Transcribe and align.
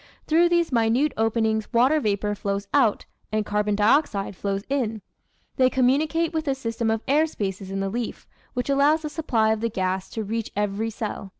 Through 0.25 0.49
these 0.49 0.71
minute 0.71 1.13
openings 1.15 1.71
water 1.71 1.99
vapour 1.99 2.33
flows 2.33 2.67
out, 2.73 3.05
and 3.31 3.45
carbon 3.45 3.75
dioxide 3.75 4.35
flows 4.35 4.63
in. 4.67 5.03
They 5.57 5.69
communicate 5.69 6.33
with 6.33 6.47
a 6.47 6.55
system 6.55 6.89
of 6.89 7.03
air 7.07 7.27
spaces 7.27 7.69
in 7.69 7.81
the 7.81 7.87
leaf 7.89 8.25
which 8.55 8.71
allows 8.71 9.05
a 9.05 9.09
supply 9.09 9.51
of 9.51 9.61
the 9.61 9.69
gas 9.69 10.09
to 10.17 10.23
reach 10.23 10.51
every 10.55 10.89
cell. 10.89 11.29